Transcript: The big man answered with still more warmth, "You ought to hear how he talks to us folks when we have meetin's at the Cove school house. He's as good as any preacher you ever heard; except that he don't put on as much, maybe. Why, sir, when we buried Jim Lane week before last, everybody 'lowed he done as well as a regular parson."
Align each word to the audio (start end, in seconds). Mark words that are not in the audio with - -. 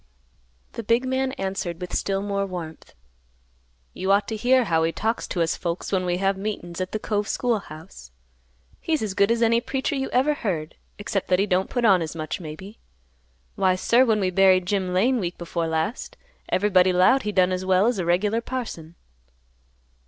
The 0.71 0.81
big 0.81 1.05
man 1.05 1.31
answered 1.33 1.79
with 1.79 1.93
still 1.95 2.23
more 2.23 2.47
warmth, 2.47 2.95
"You 3.93 4.11
ought 4.11 4.27
to 4.29 4.35
hear 4.35 4.63
how 4.63 4.81
he 4.81 4.91
talks 4.91 5.27
to 5.27 5.43
us 5.43 5.55
folks 5.55 5.91
when 5.91 6.05
we 6.07 6.17
have 6.17 6.37
meetin's 6.39 6.81
at 6.81 6.91
the 6.91 6.97
Cove 6.97 7.27
school 7.27 7.59
house. 7.59 8.11
He's 8.79 9.03
as 9.03 9.13
good 9.13 9.29
as 9.29 9.43
any 9.43 9.61
preacher 9.61 9.93
you 9.93 10.09
ever 10.09 10.33
heard; 10.33 10.73
except 10.97 11.27
that 11.27 11.37
he 11.37 11.45
don't 11.45 11.69
put 11.69 11.85
on 11.85 12.01
as 12.01 12.15
much, 12.15 12.39
maybe. 12.39 12.79
Why, 13.53 13.75
sir, 13.75 14.03
when 14.03 14.19
we 14.19 14.31
buried 14.31 14.65
Jim 14.65 14.91
Lane 14.91 15.19
week 15.19 15.37
before 15.37 15.67
last, 15.67 16.17
everybody 16.49 16.91
'lowed 16.91 17.21
he 17.21 17.31
done 17.31 17.51
as 17.51 17.63
well 17.63 17.85
as 17.85 17.99
a 17.99 18.03
regular 18.05 18.41
parson." 18.41 18.95